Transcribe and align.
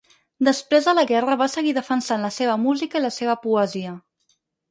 Després 0.45 0.87
de 0.87 0.95
la 0.99 1.03
guerra 1.11 1.35
va 1.41 1.47
seguir 1.57 1.75
defensant 1.79 2.25
la 2.27 2.33
seva 2.39 2.57
música 2.63 3.01
i 3.01 3.05
la 3.05 3.13
seva 3.21 3.39
poesia. 3.47 3.95